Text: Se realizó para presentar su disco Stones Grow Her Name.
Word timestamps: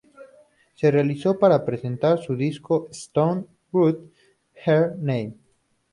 Se 0.73 0.89
realizó 0.89 1.37
para 1.37 1.63
presentar 1.63 2.17
su 2.23 2.35
disco 2.35 2.87
Stones 2.91 3.45
Grow 3.71 4.09
Her 4.65 4.95
Name. 4.97 5.35